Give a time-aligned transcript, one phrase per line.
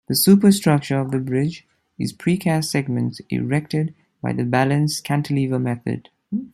[0.07, 1.67] The superstructure of the bridge
[1.99, 3.93] is pre-cast segments erected
[4.23, 6.09] by the balanced cantilever method.